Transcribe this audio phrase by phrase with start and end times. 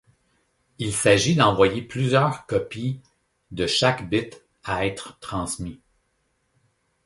[0.79, 3.01] Il s'agit d'envoyer plusieurs copies
[3.51, 5.79] de chaque bit à être transmis.